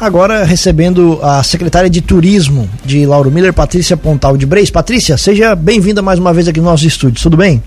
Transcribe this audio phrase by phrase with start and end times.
[0.00, 4.70] agora recebendo a secretária de Turismo de Lauro Miller, Patrícia Pontal de Breis.
[4.70, 7.62] Patrícia, seja bem-vinda mais uma vez aqui no nosso estúdio, tudo bem?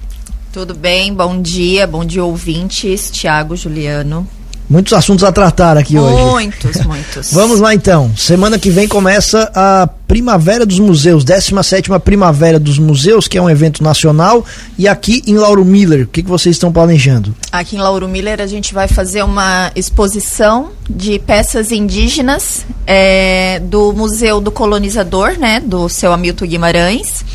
[0.54, 4.28] Tudo bem, bom dia, bom dia ouvintes, Tiago, Juliano.
[4.72, 6.32] Muitos assuntos a tratar aqui muitos, hoje.
[6.32, 7.34] Muitos, muitos.
[7.34, 8.10] Vamos lá então.
[8.16, 13.50] Semana que vem começa a Primavera dos Museus, 17 Primavera dos Museus, que é um
[13.50, 14.46] evento nacional.
[14.78, 17.36] E aqui em Lauro Miller, o que, que vocês estão planejando?
[17.52, 23.92] Aqui em Lauro Miller a gente vai fazer uma exposição de peças indígenas é, do
[23.92, 25.60] Museu do Colonizador, né?
[25.60, 27.26] Do seu Hamilton Guimarães.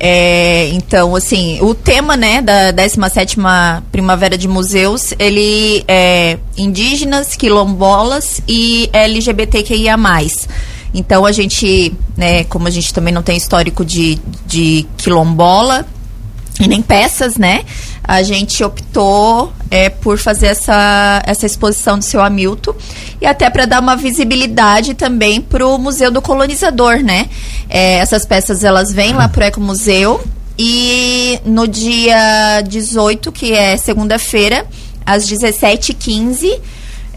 [0.00, 8.40] É, então, assim, o tema, né, da 17ª Primavera de Museus, ele é indígenas, quilombolas
[8.46, 9.96] e LGBTQIA+.
[10.94, 15.86] Então, a gente, né, como a gente também não tem histórico de, de quilombola,
[16.60, 17.64] e nem peças, né?
[18.02, 22.74] A gente optou é, por fazer essa, essa exposição do seu Hamilton
[23.20, 27.28] e até para dar uma visibilidade também para o Museu do Colonizador, né?
[27.68, 30.24] É, essas peças elas vêm lá para o Ecomuseu
[30.58, 34.66] e no dia 18, que é segunda-feira,
[35.06, 36.60] às 17h15,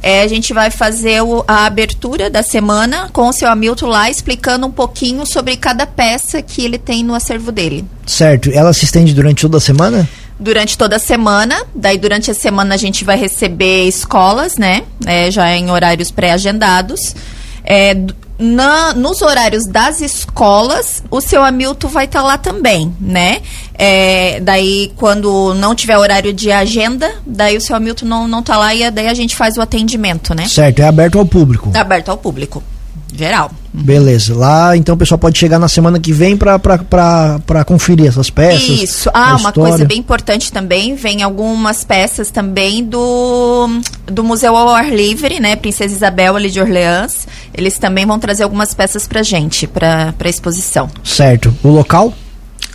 [0.02, 4.09] é, a gente vai fazer o, a abertura da semana com o seu Hamilton lá
[4.09, 7.85] explicando um pouquinho sobre cada peça que ele tem no acervo dele.
[8.05, 8.49] Certo.
[8.52, 10.09] Ela se estende durante toda a semana?
[10.39, 11.55] Durante toda a semana.
[11.75, 14.83] Daí, durante a semana, a gente vai receber escolas, né?
[15.05, 17.16] É, já em horários pré-agendados.
[17.63, 17.95] É,
[18.42, 23.42] na, nos horários das escolas, o seu Hamilton vai estar tá lá também, né?
[23.75, 28.58] É, daí, quando não tiver horário de agenda, daí o seu Hamilton não, não tá
[28.58, 30.47] lá e daí a gente faz o atendimento, né?
[30.47, 31.72] Certo, é aberto ao público.
[31.73, 32.64] É aberto ao público.
[33.13, 33.51] Geral.
[33.73, 34.35] Beleza.
[34.35, 38.81] Lá, então, o pessoal pode chegar na semana que vem para conferir essas peças.
[38.81, 39.09] Isso.
[39.13, 43.67] Ah, uma coisa bem importante também, vem algumas peças também do,
[44.05, 45.55] do Museu ao Ar Livre, né?
[45.55, 47.27] Princesa Isabel ali de Orleans.
[47.53, 50.89] Eles também vão trazer algumas peças pra gente, pra, pra exposição.
[51.03, 51.53] Certo.
[51.63, 52.13] O local?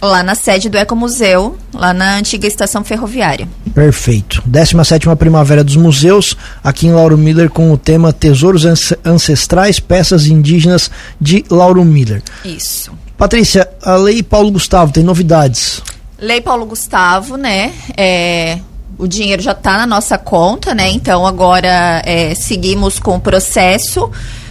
[0.01, 3.49] Lá na sede do Ecomuseu, lá na antiga estação ferroviária.
[3.75, 4.43] Perfeito.
[4.45, 8.65] 17 Primavera dos Museus, aqui em Lauro Miller, com o tema Tesouros
[9.05, 12.23] Ancestrais, Peças Indígenas de Lauro Miller.
[12.45, 12.93] Isso.
[13.17, 15.83] Patrícia, a Lei Paulo Gustavo tem novidades?
[16.19, 17.73] Lei Paulo Gustavo, né?
[17.97, 18.59] É,
[18.99, 20.91] o dinheiro já está na nossa conta, né?
[20.91, 24.11] Então agora é, seguimos com o processo.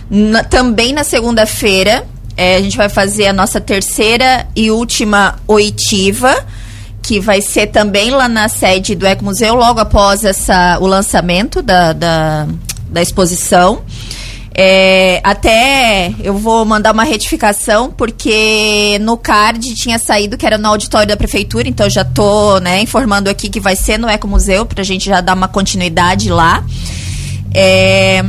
[0.10, 2.06] Na, também na segunda-feira
[2.38, 6.46] é, a gente vai fazer a nossa terceira e última oitiva,
[7.02, 11.94] que vai ser também lá na sede do Ecomuseu, logo após essa, o lançamento da,
[11.94, 12.48] da,
[12.90, 13.84] da exposição.
[14.58, 20.70] É, até eu vou mandar uma retificação, porque no card tinha saído que era no
[20.70, 24.82] auditório da prefeitura, então já tô né, informando aqui que vai ser no Ecomuseu, para
[24.82, 26.64] a gente já dar uma continuidade lá.
[27.54, 28.24] É,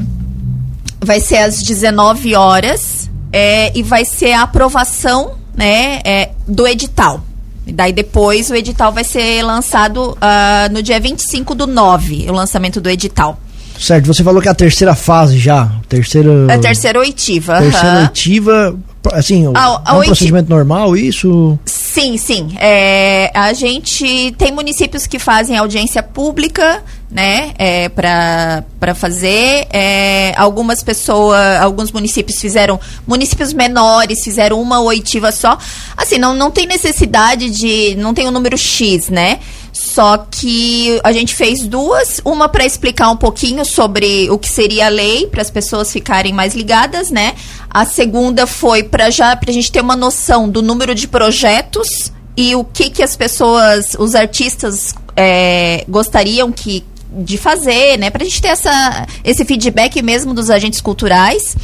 [1.00, 2.95] vai ser às 19 horas
[3.36, 7.22] é, e vai ser a aprovação né, é, do edital.
[7.66, 12.32] E daí depois o edital vai ser lançado uh, no dia 25 do 9, o
[12.32, 13.38] lançamento do edital.
[13.78, 16.30] Certo, você falou que é a terceira fase já, terceira...
[16.48, 17.58] É a terceira oitiva.
[17.58, 18.78] Terceira oitiva,
[19.12, 21.58] assim, a, a é um procedimento normal isso?
[21.66, 22.56] Sim, sim.
[22.58, 29.66] É, a gente tem municípios que fazem audiência pública, né, é, para fazer.
[29.70, 35.58] É, algumas pessoas, alguns municípios fizeram, municípios menores fizeram uma oitiva só.
[35.96, 39.40] Assim, não, não tem necessidade de, não tem um número X, né?
[39.72, 44.86] Só que a gente fez duas, uma para explicar um pouquinho sobre o que seria
[44.86, 47.34] a lei, para as pessoas ficarem mais ligadas, né?
[47.68, 52.54] A segunda foi para já pra gente ter uma noção do número de projetos e
[52.54, 56.82] o que que as pessoas, os artistas é, gostariam que
[57.16, 58.10] de fazer, né?
[58.10, 61.56] Para a gente ter essa, esse feedback mesmo dos agentes culturais.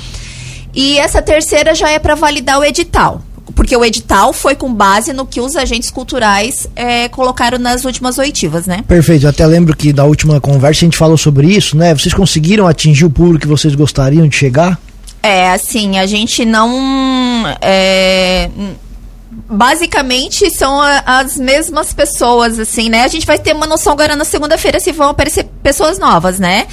[0.74, 3.22] E essa terceira já é para validar o edital
[3.54, 8.18] porque o edital foi com base no que os agentes culturais é, colocaram nas últimas
[8.18, 8.82] oitivas, né?
[8.86, 9.26] Perfeito.
[9.26, 11.94] Eu até lembro que da última conversa a gente falou sobre isso, né?
[11.94, 14.78] Vocês conseguiram atingir o público que vocês gostariam de chegar?
[15.22, 17.46] É, assim, a gente não.
[17.60, 18.48] É,
[19.48, 23.04] basicamente são a, as mesmas pessoas, assim, né?
[23.04, 26.66] A gente vai ter uma noção agora na segunda-feira se vão aparecer pessoas novas, né?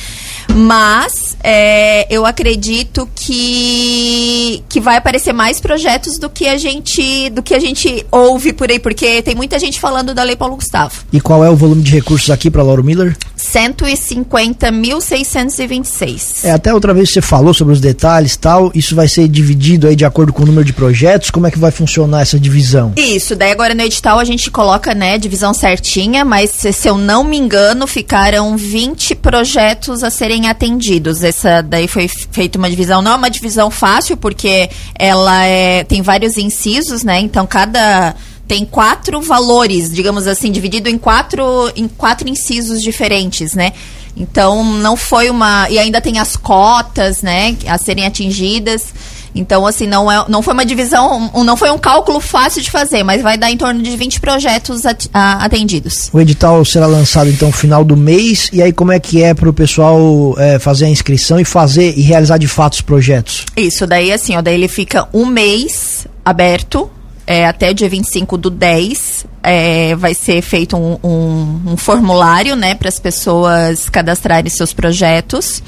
[0.54, 7.44] Mas é, eu acredito que, que vai aparecer mais projetos do que a gente do
[7.44, 11.04] que a gente ouve por aí, porque tem muita gente falando da Lei Paulo Gustavo.
[11.14, 13.16] E qual é o volume de recursos aqui para Lauro Miller?
[13.54, 16.46] 150.626.
[16.46, 19.96] É, até outra vez você falou sobre os detalhes tal, isso vai ser dividido aí
[19.96, 22.94] de acordo com o número de projetos, como é que vai funcionar essa divisão?
[22.96, 26.98] Isso, daí agora no edital a gente coloca, né, divisão certinha, mas se, se eu
[26.98, 31.24] não me engano, ficaram 20 projetos a serem atendidos.
[31.24, 36.02] Essa daí foi feita uma divisão, não é uma divisão fácil, porque ela é, tem
[36.02, 38.16] vários incisos, né, então cada
[38.50, 43.74] tem quatro valores, digamos assim, dividido em quatro, em quatro incisos diferentes, né?
[44.18, 45.70] Então não foi uma.
[45.70, 47.56] E ainda tem as cotas, né?
[47.68, 48.88] A serem atingidas.
[49.36, 53.04] Então, assim, não, é, não foi uma divisão, não foi um cálculo fácil de fazer,
[53.04, 56.10] mas vai dar em torno de 20 projetos at, a, atendidos.
[56.12, 58.50] O edital será lançado, então, no final do mês.
[58.52, 61.94] E aí, como é que é para o pessoal é, fazer a inscrição e fazer
[61.96, 63.46] e realizar de fato os projetos?
[63.56, 66.90] Isso, daí assim, ó, daí ele fica um mês aberto
[67.30, 72.74] é, até dia 25 do 10, é, vai ser feito um, um, um formulário, né,
[72.74, 75.62] para as pessoas cadastrarem seus projetos.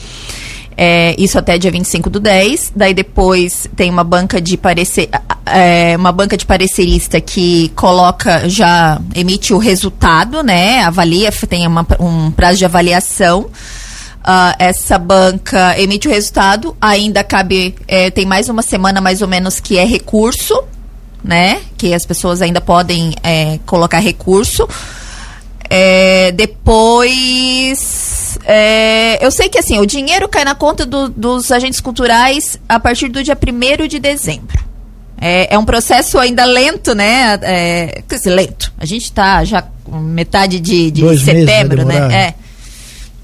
[0.75, 2.73] É, isso até dia 25 do 10.
[2.75, 5.07] Daí depois tem uma banca de parecer,
[5.45, 10.81] é, uma banca de parecerista que coloca, já emite o resultado, né?
[10.81, 13.41] Avalia, tem uma, um prazo de avaliação.
[14.21, 19.27] Uh, essa banca emite o resultado, ainda cabe, é, tem mais uma semana mais ou
[19.27, 20.63] menos que é recurso
[21.23, 21.61] né?
[21.77, 24.67] Que as pessoas ainda podem é, colocar recurso.
[25.69, 27.99] É, depois,
[28.43, 32.77] é, eu sei que assim, o dinheiro cai na conta do, dos agentes culturais a
[32.79, 34.59] partir do dia 1 de dezembro.
[35.23, 37.39] É, é, um processo ainda lento, né?
[37.43, 38.73] É, quer dizer, lento.
[38.77, 42.13] A gente está já metade de, de setembro, né?
[42.13, 42.33] É.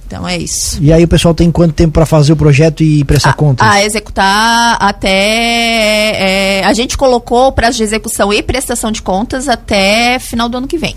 [0.08, 0.82] Então é isso.
[0.82, 3.68] E aí o pessoal tem quanto tempo para fazer o projeto e prestar a, contas?
[3.68, 5.10] A executar até.
[5.10, 10.58] É, a gente colocou o prazo de execução e prestação de contas até final do
[10.58, 10.96] ano que vem.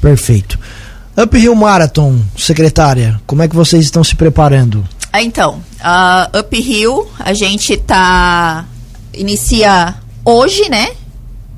[0.00, 0.58] Perfeito.
[1.16, 4.86] Uphill Marathon, secretária, como é que vocês estão se preparando?
[5.12, 8.64] Ah, então, uh, Uphill, a gente tá.
[9.12, 10.92] inicia hoje, né?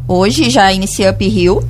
[0.09, 1.63] Hoje já inicia Uphill.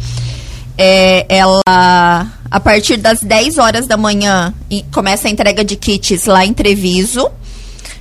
[0.78, 4.54] É, ela a partir das 10 horas da manhã
[4.92, 7.28] começa a entrega de kits lá em Treviso.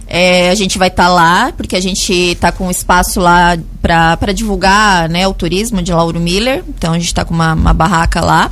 [0.07, 3.57] É, a gente vai estar tá lá, porque a gente está com um espaço lá
[3.81, 6.63] para divulgar né, o turismo de Lauro Miller.
[6.69, 8.51] Então a gente está com uma, uma, barraca lá.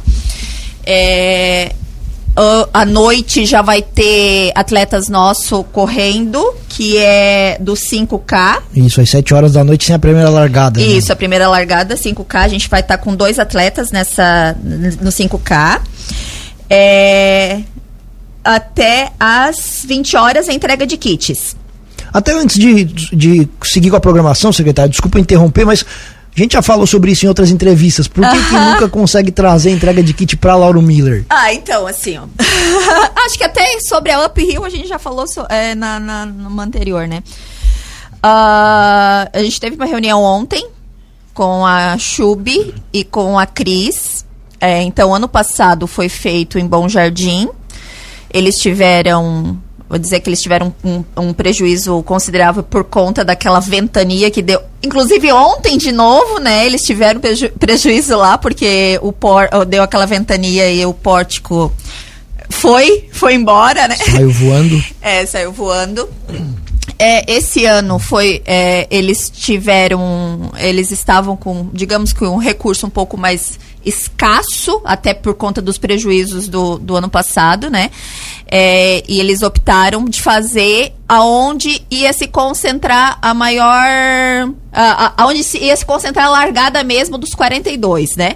[0.84, 1.72] É,
[2.74, 8.60] à noite já vai ter atletas nossos correndo, que é do 5K.
[8.76, 10.80] Isso, às 7 horas da noite sem a primeira largada.
[10.80, 10.86] Né?
[10.88, 11.14] Isso, né?
[11.14, 12.36] a primeira largada, 5K.
[12.38, 15.91] A gente vai estar tá com dois atletas nessa no 5K.
[16.74, 17.62] É,
[18.44, 21.56] até às 20 horas a entrega de kits.
[22.14, 25.86] Até antes de, de seguir com a programação, secretário, desculpa interromper, mas
[26.36, 28.08] a gente já falou sobre isso em outras entrevistas.
[28.08, 28.50] Por que, uh -huh.
[28.50, 31.26] que nunca consegue trazer a entrega de kit para Lauro Miller?
[31.30, 32.24] Ah, então, assim, ó.
[33.26, 36.26] Acho que até sobre a Up Hill a gente já falou so, é, na, na,
[36.26, 37.22] numa anterior, né?
[38.24, 40.66] Uh, a gente teve uma reunião ontem
[41.34, 44.21] com a Chub e com a Cris.
[44.62, 47.50] É, então, ano passado foi feito em Bom Jardim.
[48.32, 49.60] Eles tiveram
[49.90, 54.62] vou dizer que eles tiveram um, um, prejuízo considerável por conta daquela ventania que deu.
[54.82, 56.66] Inclusive ontem de novo, né?
[56.66, 61.70] Eles tiveram preju prejuízo lá porque o por, deu aquela ventania e o pórtico
[62.50, 63.96] foi, foi embora, né?
[63.96, 64.84] Saiu voando.
[65.02, 66.08] é, saiu voando.
[67.04, 72.92] É, esse ano foi é, eles tiveram eles estavam com digamos que um recurso um
[72.92, 77.90] pouco mais escasso, até por conta dos prejuízos do, do ano passado, né?
[78.46, 84.54] É, e eles optaram de fazer aonde ia se concentrar a maior.
[84.72, 88.36] A, a, aonde ia se concentrar a largada mesmo dos 42, né?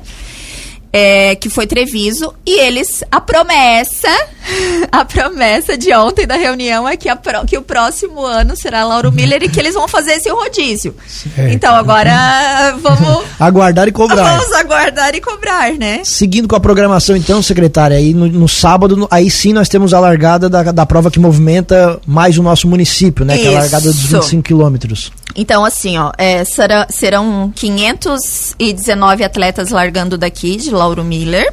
[0.97, 4.07] É, que foi Treviso, e eles, a promessa,
[4.89, 9.11] a promessa de ontem da reunião é que, a, que o próximo ano será Lauro
[9.11, 10.95] Miller e que eles vão fazer esse rodízio.
[11.05, 11.51] Certo.
[11.51, 13.25] Então agora vamos...
[13.37, 14.37] aguardar e cobrar.
[14.37, 15.99] Vamos aguardar e cobrar, né?
[16.05, 19.93] Seguindo com a programação então, secretária, aí no, no sábado, no, aí sim nós temos
[19.93, 23.35] a largada da, da prova que movimenta mais o nosso município, né?
[23.35, 23.43] Isso.
[23.43, 25.11] Que é a largada dos 25 quilômetros.
[25.35, 31.51] Então, assim, ó, é, será, serão 519 atletas largando daqui, de Lauro Miller.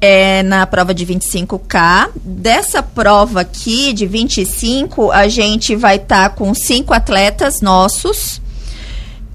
[0.00, 2.10] É, na prova de 25K.
[2.24, 8.40] Dessa prova aqui, de 25, a gente vai estar tá com cinco atletas nossos.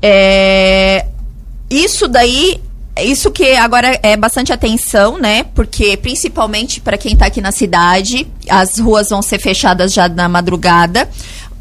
[0.02, 1.06] É,
[1.70, 2.60] isso daí
[3.02, 5.44] isso que agora é bastante atenção, né?
[5.56, 10.30] Porque principalmente para quem está aqui na cidade, as ruas vão ser fechadas já na
[10.30, 11.10] madrugada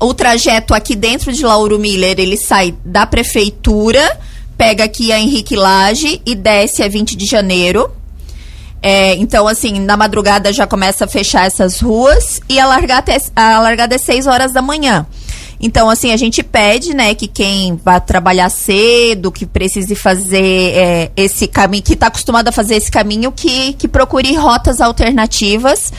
[0.03, 4.19] o trajeto aqui dentro de Lauro Miller, ele sai da prefeitura,
[4.57, 7.91] pega aqui a Henrique Lage e desce a 20 de janeiro.
[8.83, 13.61] É, então, assim, na madrugada já começa a fechar essas ruas e a largada a
[13.61, 15.07] largada é 6 horas da manhã.
[15.61, 21.13] Então, assim, a gente pede, né, que quem vai trabalhar cedo, que precise fazer é,
[21.17, 25.93] esse caminho, que está acostumado a fazer esse caminho, que, que procure rotas alternativas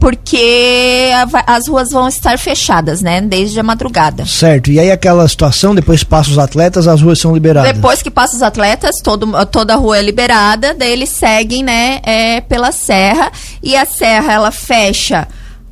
[0.00, 3.20] porque a, as ruas vão estar fechadas, né?
[3.20, 4.24] Desde a madrugada.
[4.24, 4.70] Certo.
[4.70, 7.72] E aí aquela situação, depois que passa os atletas, as ruas são liberadas?
[7.74, 12.00] Depois que passa os atletas, todo, toda a rua é liberada, daí eles seguem, né,
[12.02, 13.30] é, pela serra.
[13.62, 15.28] E a serra, ela fecha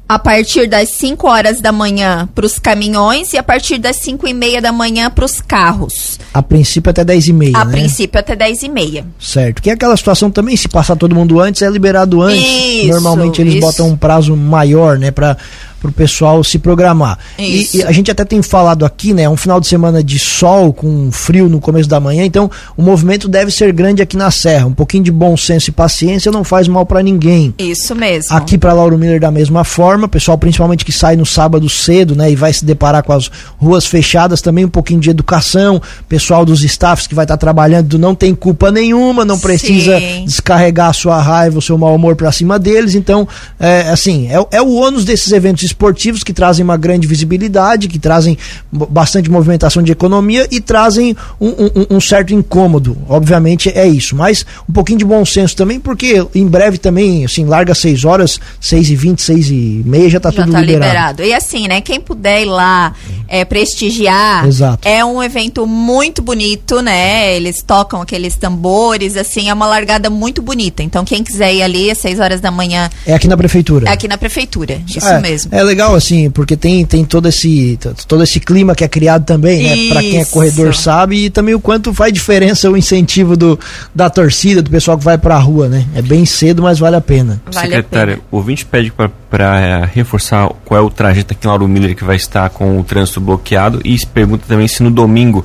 [0.08, 4.26] a partir das 5 horas da manhã para os caminhões e a partir das 5
[4.26, 6.18] e meia da manhã para os carros.
[6.32, 7.72] A princípio até 10 e meia, A né?
[7.72, 9.06] princípio até 10 e meia.
[9.20, 9.60] Certo.
[9.60, 12.42] Que é aquela situação também, se passar todo mundo antes, é liberado antes.
[12.42, 13.60] Isso, Normalmente eles isso.
[13.60, 15.36] botam um prazo maior, né, para
[15.82, 17.18] o pessoal se programar.
[17.38, 17.76] E, Isso.
[17.76, 21.10] e a gente até tem falado aqui, né, um final de semana de sol com
[21.12, 24.66] frio no começo da manhã, então o movimento deve ser grande aqui na Serra.
[24.66, 27.54] Um pouquinho de bom senso e paciência não faz mal para ninguém.
[27.58, 28.34] Isso mesmo.
[28.34, 32.30] Aqui para Lauro Miller da mesma forma, pessoal principalmente que sai no sábado cedo, né,
[32.30, 36.62] e vai se deparar com as ruas fechadas, também um pouquinho de educação, pessoal dos
[36.64, 40.24] staffs que vai estar trabalhando não tem culpa nenhuma, não precisa Sim.
[40.24, 44.56] descarregar a sua raiva, o seu mau humor para cima deles, então, é, assim, é,
[44.56, 48.36] é o ônus desses eventos esportivos que trazem uma grande visibilidade, que trazem
[48.72, 54.44] bastante movimentação de economia e trazem um, um- um certo incômodo, obviamente é isso, mas
[54.68, 58.90] um pouquinho de bom senso também, porque em breve também, assim, larga 6 horas, 6
[58.90, 60.86] e 20, 6 e meia, já tá já tudo tá liberado.
[60.88, 61.22] liberado.
[61.24, 61.80] E assim, né?
[61.80, 62.94] Quem puder ir lá
[63.28, 64.86] é, prestigiar, Exato.
[64.88, 67.34] é um evento muito bonito, né?
[67.36, 70.82] Eles tocam aqueles tambores, assim, é uma largada muito bonita.
[70.82, 73.88] Então, quem quiser ir ali às 6 horas da manhã, É aqui na prefeitura.
[73.88, 74.80] é aqui na prefeitura.
[74.88, 75.50] Isso é, mesmo.
[75.54, 79.62] É legal assim, porque tem, tem todo esse todo esse clima que é criado também,
[79.62, 79.88] né?
[79.92, 83.58] Pra quem é corredor sabe e também o quanto faz diferença o incentivo do,
[83.94, 85.86] da torcida, do pessoal que vai pra rua, né?
[85.94, 87.40] É bem cedo, mas vale a pena.
[87.46, 88.28] Vale Secretária, a pena.
[88.30, 88.92] o ouvinte pede
[89.30, 92.84] para reforçar qual é o trajeto aqui em Lauro Miller que vai estar com o
[92.84, 95.44] trânsito bloqueado e se pergunta também se no domingo,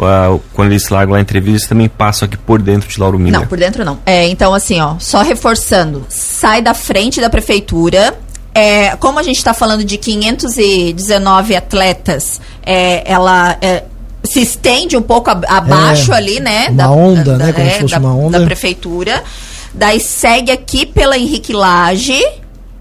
[0.00, 3.40] ah, quando eles largam a entrevista, eles também passam aqui por dentro de Lauro Miller.
[3.40, 3.98] Não, por dentro não.
[4.06, 8.14] É, então, assim, ó, só reforçando, sai da frente da prefeitura.
[8.54, 13.84] É, como a gente está falando de 519 atletas, é, ela é,
[14.22, 16.68] se estende um pouco ab- abaixo É, ali, né?
[16.70, 18.38] uma onda, né, como se fosse da, uma onda.
[18.40, 19.22] Da prefeitura.
[19.74, 22.22] Daí segue aqui pela Henrique Lage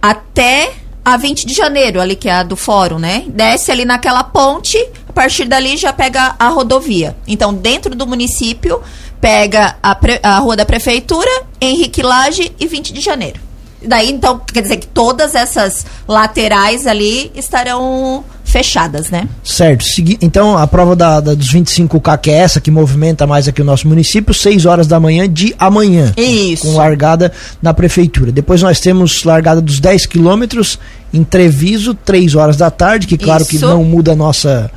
[0.01, 0.71] até
[1.03, 3.23] a 20 de janeiro, ali que é a do fórum, né?
[3.27, 4.77] Desce ali naquela ponte,
[5.09, 7.15] a partir dali já pega a rodovia.
[7.25, 8.81] Então, dentro do município,
[9.19, 13.39] pega a, a rua da prefeitura, Henrique Lage e 20 de janeiro.
[13.85, 19.27] Daí, então, quer dizer que todas essas laterais ali estarão fechadas, né?
[19.43, 19.85] Certo.
[20.21, 23.65] Então, a prova da, da- dos 25K, que é essa que movimenta mais aqui o
[23.65, 26.13] nosso município, 6 horas da manhã de amanhã.
[26.17, 26.67] Isso.
[26.67, 28.31] Com largada na prefeitura.
[28.31, 30.77] Depois nós temos largada dos 10 quilômetros
[31.13, 33.65] em Treviso, 3 horas da tarde, que claro que Isso.
[33.65, 34.69] não muda a nossa,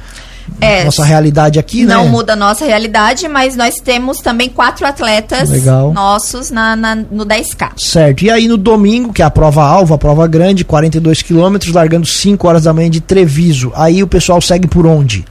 [0.61, 2.11] É, nossa realidade aqui, não né?
[2.11, 5.93] muda a nossa realidade, mas nós temos também quatro atletas Legal.
[5.93, 7.73] nossos na, na- no 10K.
[7.77, 8.23] Certo.
[8.25, 12.07] E aí no domingo, que é a prova alvo, a prova grande, 42 quilômetros, largando
[12.07, 13.73] 5 horas da manhã de Treviso.
[13.75, 15.25] Aí o pessoal segue por onde?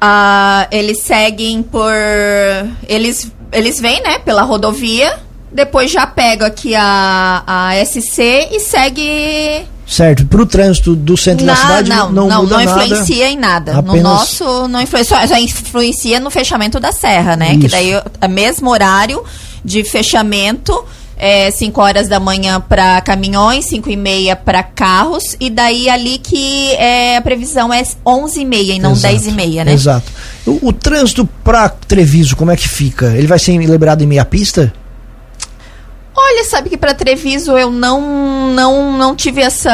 [0.00, 1.92] Ah, eles seguem por.
[2.88, 5.14] Eles, eles vêm, né, pela rodovia,
[5.52, 9.64] depois já pegam aqui a, a SC e segue.
[9.92, 10.24] Certo.
[10.26, 12.84] Pro trânsito do centro da Na- cidade não, não, não, muda não nada.
[12.84, 13.74] influencia em nada.
[13.74, 15.26] No Apenas- nosso, não influencia.
[15.26, 17.50] Só, influencia no fechamento da serra, né?
[17.58, 17.76] Que Isso.
[17.76, 19.22] daí é mesmo horário
[19.64, 20.82] de fechamento.
[21.24, 26.18] É 5 horas da manhã para caminhões, 5 e meia para carros, e daí ali
[26.18, 29.72] que é, a previsão é 11 e meia e não Exato, 10 e meia, né?
[29.72, 30.10] Exato.
[30.44, 33.14] O, o trânsito pra Treviso, como é que fica?
[33.16, 34.72] Ele vai ser liberado em meia pista?
[36.14, 39.72] Olha, sabe que para Treviso eu não não não tive essa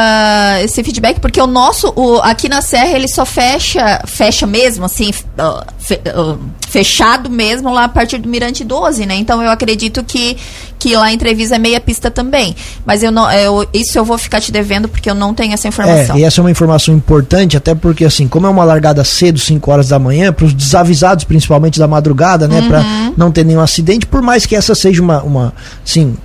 [0.63, 5.11] esse feedback porque o nosso o, aqui na Serra ele só fecha fecha mesmo assim
[5.11, 5.99] fe-
[6.67, 9.15] fechado mesmo lá a partir do Mirante 12, né?
[9.15, 10.37] Então eu acredito que
[10.77, 12.55] que lá em Treviso é meia pista também.
[12.85, 15.67] Mas eu não eu, isso eu vou ficar te devendo porque eu não tenho essa
[15.67, 16.15] informação.
[16.15, 19.37] É, e essa é uma informação importante, até porque, assim, como é uma largada cedo,
[19.37, 22.67] 5 horas da manhã, para os desavisados, principalmente da madrugada, né, Uhum.
[22.69, 22.83] para
[23.17, 25.53] não ter nenhum acidente, por mais que essa seja uma, uma
[25.85, 26.15] assim,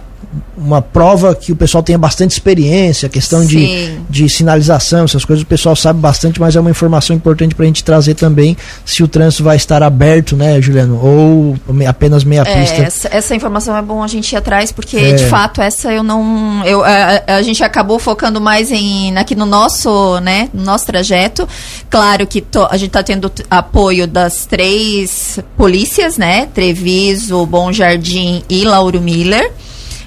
[0.56, 3.98] uma prova que o pessoal tenha bastante experiência, questão de, Sim.
[4.08, 7.66] de sinalização, essas coisas, o pessoal sabe bastante, mas é uma informação importante para a
[7.66, 12.60] gente trazer também se o trânsito vai estar aberto, né, Juliano, ou apenas meia É,
[12.60, 12.82] pista.
[12.82, 15.12] essa, essa informação é bom a gente ir atrás, porque É.
[15.12, 16.62] de fato essa eu não.
[16.64, 21.46] Eu, a, a- gente acabou focando mais em aqui no nosso, né, no nosso trajeto.
[21.90, 26.46] Claro que to- a gente está tendo apoio das três polícias, né?
[26.54, 29.50] Treviso, Bom Jardim e Lauro Miller.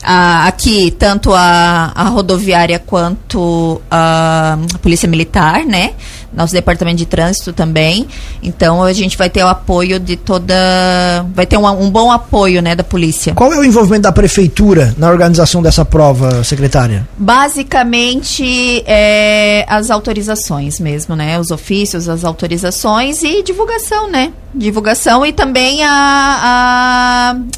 [0.04, 5.94] A, aqui tanto a, a rodoviária quanto a, a Polícia Militar, né?
[6.34, 8.08] Nosso departamento de trânsito também.
[8.42, 10.54] Então a gente vai ter o apoio de toda.
[11.34, 13.34] Vai ter um, um bom apoio né, da polícia.
[13.34, 17.08] Qual é o envolvimento da prefeitura na organização dessa prova, secretária?
[17.18, 21.40] Basicamente é, as autorizações mesmo, né?
[21.40, 24.32] Os ofícios, as autorizações e divulgação, né?
[24.54, 25.90] Divulgação e também a,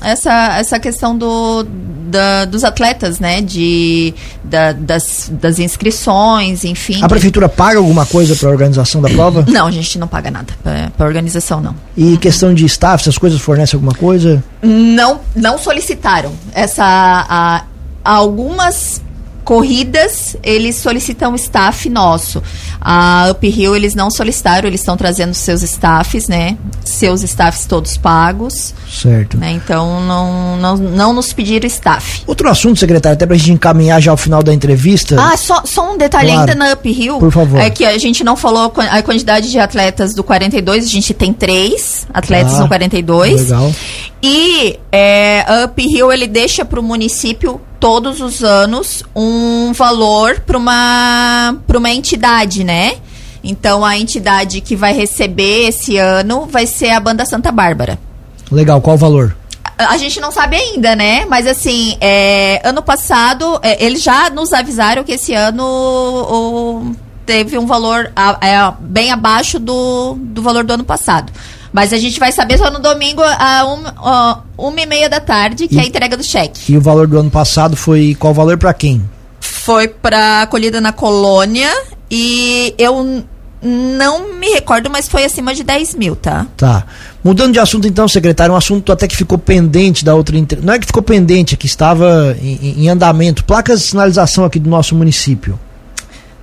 [0.01, 1.65] a essa, essa questão do
[2.09, 3.41] da, dos atletas, né?
[3.41, 6.99] De, da, das, das inscrições, enfim.
[7.01, 9.45] A prefeitura paga alguma coisa para organização da prova?
[9.47, 11.75] Não, a gente não paga nada para a organização, não.
[11.95, 14.43] E questão de staff, essas coisas fornecem alguma coisa?
[14.61, 16.31] Não, não solicitaram.
[16.53, 17.63] Essa, a,
[18.03, 19.01] algumas
[19.50, 22.39] corridas, eles solicitam staff nosso.
[22.79, 26.56] A Up Hill, eles não solicitaram, eles estão trazendo seus staffs, né?
[26.86, 28.75] Seus staffs todos pagos.
[28.88, 29.39] Certo.
[29.39, 29.53] Né?
[29.53, 32.22] Então, não, não, não nos pediram staff.
[32.27, 35.15] Outro assunto, secretário, até para a gente encaminhar já ao final da entrevista.
[35.20, 36.41] Ah, só, só um detalhe claro.
[36.41, 37.18] ainda na Up Hill.
[37.18, 37.60] Por favor.
[37.60, 41.34] É que a gente não falou a quantidade de atletas do 42, a gente tem
[41.34, 43.50] três atletas ah, no 42.
[43.50, 43.74] Legal.
[44.22, 50.41] E é, a Up Hill, ele deixa para o município todos os anos um valor
[50.41, 52.98] para uma, uma entidade, né?
[53.43, 57.98] Então a entidade que vai receber esse ano vai ser a Banda Santa Bárbara.
[58.51, 59.36] Legal, qual o valor?
[59.77, 61.25] A, a gente não sabe ainda, né?
[61.25, 66.95] Mas assim, é, ano passado, é, eles já nos avisaram que esse ano o,
[67.25, 71.31] teve um valor a, é, bem abaixo do, do valor do ano passado.
[71.71, 75.67] Mas a gente vai saber só no domingo, a uma, uma e meia da tarde,
[75.67, 76.71] que e, é a entrega do cheque.
[76.71, 79.07] E o valor do ano passado foi qual valor para quem?
[79.39, 81.69] Foi para acolhida na colônia
[82.09, 83.23] e eu
[83.61, 86.47] não me recordo, mas foi acima de 10 mil, tá?
[86.55, 86.85] Tá.
[87.23, 90.35] Mudando de assunto então, secretário, um assunto até que ficou pendente da outra.
[90.61, 93.43] Não é que ficou pendente, é que estava em, em andamento.
[93.43, 95.59] Placas de sinalização aqui do nosso município.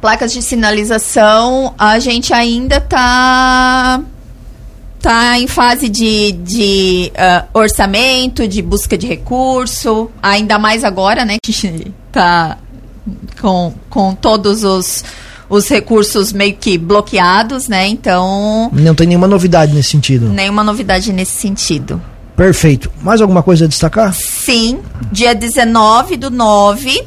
[0.00, 4.02] Placas de sinalização, a gente ainda tá
[5.07, 11.37] está em fase de, de uh, orçamento, de busca de recurso, ainda mais agora, né,
[11.41, 12.59] que está
[13.41, 15.05] com, com todos os,
[15.49, 18.69] os recursos meio que bloqueados, né, então...
[18.73, 20.29] Não tem nenhuma novidade nesse sentido?
[20.29, 22.03] Nenhuma novidade nesse sentido.
[22.37, 22.91] Perfeito.
[23.01, 24.12] Mais alguma coisa a destacar?
[24.12, 24.81] Sim,
[25.12, 27.03] dia 19 do 9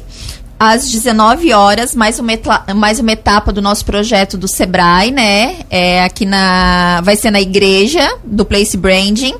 [0.60, 2.32] às 19 horas, mais uma,
[2.76, 5.60] mais uma etapa do nosso projeto do Sebrae, né?
[5.70, 7.00] É, aqui na.
[7.00, 9.34] Vai ser na igreja do Place Branding.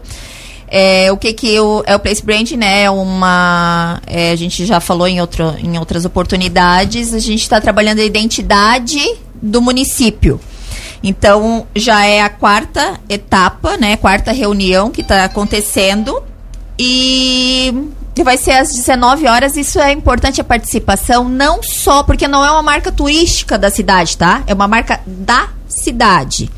[0.67, 2.85] É, o que que o, é o Place Branding, né?
[2.85, 7.61] É uma, é, a gente já falou em, outro, em outras oportunidades, a gente está
[7.61, 8.99] trabalhando a identidade
[9.43, 10.41] do município.
[11.03, 13.99] Então, já é a quarta etapa, né?
[13.99, 16.23] Quarta reunião que está acontecendo.
[16.79, 19.57] E que vai ser às 19 horas.
[19.57, 24.17] Isso é importante a participação, não só porque não é uma marca turística da cidade,
[24.17, 24.43] tá?
[24.47, 26.51] É uma marca da cidade.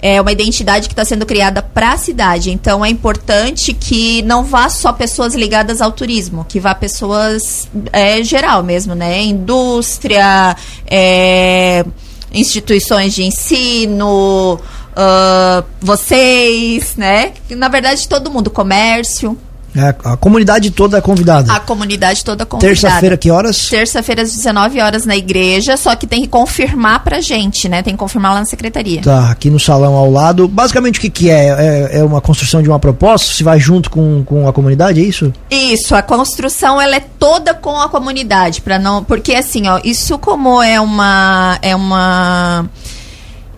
[0.00, 2.50] É uma identidade que está sendo criada para a cidade.
[2.50, 8.22] Então é importante que não vá só pessoas ligadas ao turismo, que vá pessoas é,
[8.22, 9.22] geral mesmo, né?
[9.22, 10.54] Indústria,
[10.86, 11.84] é,
[12.32, 14.60] instituições de ensino,
[14.96, 17.32] uh, vocês, né?
[17.50, 19.38] Na verdade, todo mundo, comércio.
[19.76, 21.52] É, a comunidade toda é convidada.
[21.52, 22.74] A comunidade toda convidada.
[22.74, 23.68] Terça-feira, que horas?
[23.68, 27.82] Terça-feira, às 19 horas na igreja, só que tem que confirmar pra gente, né?
[27.82, 29.02] Tem que confirmar lá na secretaria.
[29.02, 30.48] Tá, aqui no salão ao lado.
[30.48, 31.48] Basicamente, o que, que é?
[31.48, 31.98] é?
[31.98, 32.04] é?
[32.04, 33.34] uma construção de uma proposta?
[33.34, 35.32] Se vai junto com, com a comunidade, é isso?
[35.50, 39.04] Isso, a construção ela é toda com a comunidade, para não.
[39.04, 41.58] Porque assim, ó, isso como é uma.
[41.60, 42.66] É uma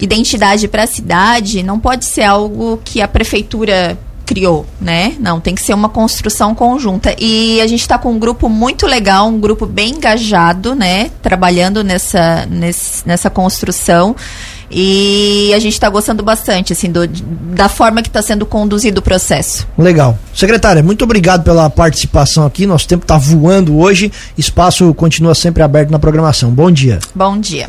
[0.00, 5.14] identidade para a cidade, não pode ser algo que a prefeitura criou, né?
[5.18, 7.16] Não, tem que ser uma construção conjunta.
[7.18, 11.10] E a gente está com um grupo muito legal, um grupo bem engajado, né?
[11.22, 14.14] Trabalhando nessa, nesse, nessa construção.
[14.70, 19.02] E a gente está gostando bastante, assim, do, da forma que está sendo conduzido o
[19.02, 19.66] processo.
[19.78, 20.18] Legal.
[20.34, 22.66] Secretária, muito obrigado pela participação aqui.
[22.66, 24.12] Nosso tempo está voando hoje.
[24.36, 26.50] Espaço continua sempre aberto na programação.
[26.50, 26.98] Bom dia.
[27.14, 27.68] Bom dia.